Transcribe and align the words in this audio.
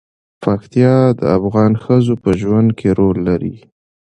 پکتیا 0.43 0.95
د 1.19 1.21
افغان 1.37 1.73
ښځو 1.83 2.13
په 2.23 2.29
ژوند 2.41 2.69
کې 2.79 2.89
رول 2.99 3.17
لري. 3.29 3.55